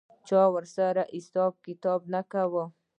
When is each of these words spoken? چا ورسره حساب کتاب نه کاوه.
چا 0.27 0.41
ورسره 0.55 1.03
حساب 1.15 1.53
کتاب 1.67 1.99
نه 2.13 2.21
کاوه. 2.31 2.63